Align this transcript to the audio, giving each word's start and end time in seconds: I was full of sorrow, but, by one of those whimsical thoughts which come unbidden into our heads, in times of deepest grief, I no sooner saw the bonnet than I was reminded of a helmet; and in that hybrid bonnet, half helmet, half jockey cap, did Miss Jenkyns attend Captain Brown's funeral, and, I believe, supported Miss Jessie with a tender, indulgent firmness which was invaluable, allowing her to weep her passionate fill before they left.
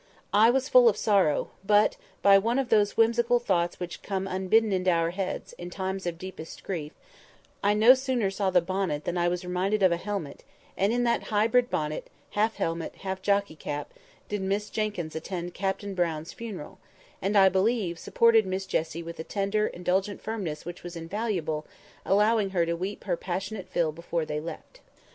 I 0.33 0.49
was 0.49 0.67
full 0.67 0.89
of 0.89 0.97
sorrow, 0.97 1.51
but, 1.63 1.95
by 2.23 2.39
one 2.39 2.57
of 2.57 2.69
those 2.69 2.97
whimsical 2.97 3.37
thoughts 3.37 3.79
which 3.79 4.01
come 4.01 4.25
unbidden 4.27 4.71
into 4.71 4.89
our 4.89 5.11
heads, 5.11 5.53
in 5.59 5.69
times 5.69 6.07
of 6.07 6.17
deepest 6.17 6.63
grief, 6.63 6.91
I 7.63 7.75
no 7.75 7.93
sooner 7.93 8.31
saw 8.31 8.49
the 8.49 8.61
bonnet 8.63 9.03
than 9.05 9.15
I 9.15 9.27
was 9.27 9.45
reminded 9.45 9.83
of 9.83 9.91
a 9.91 9.97
helmet; 9.97 10.43
and 10.75 10.91
in 10.91 11.03
that 11.03 11.25
hybrid 11.25 11.69
bonnet, 11.69 12.09
half 12.31 12.55
helmet, 12.55 12.95
half 13.01 13.21
jockey 13.21 13.55
cap, 13.55 13.93
did 14.27 14.41
Miss 14.41 14.71
Jenkyns 14.71 15.13
attend 15.15 15.53
Captain 15.53 15.93
Brown's 15.93 16.33
funeral, 16.33 16.79
and, 17.21 17.37
I 17.37 17.47
believe, 17.47 17.99
supported 17.99 18.47
Miss 18.47 18.65
Jessie 18.65 19.03
with 19.03 19.19
a 19.19 19.23
tender, 19.23 19.67
indulgent 19.67 20.19
firmness 20.19 20.65
which 20.65 20.81
was 20.81 20.95
invaluable, 20.95 21.67
allowing 22.07 22.49
her 22.57 22.65
to 22.65 22.75
weep 22.75 23.03
her 23.03 23.15
passionate 23.15 23.69
fill 23.69 23.91
before 23.91 24.25
they 24.25 24.39
left. 24.39 24.79